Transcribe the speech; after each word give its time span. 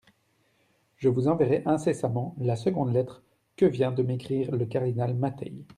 Je 0.97 1.09
vous 1.09 1.27
enverrai 1.27 1.61
incessamment 1.67 2.33
la 2.39 2.55
seconde 2.55 2.91
lettre 2.91 3.21
que 3.55 3.65
vient 3.67 3.91
de 3.91 4.01
m'écrire 4.01 4.49
le 4.51 4.65
cardinal 4.65 5.13
Mattei. 5.13 5.63